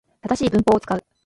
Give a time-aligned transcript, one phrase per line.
[0.23, 1.03] 正しい文法を使う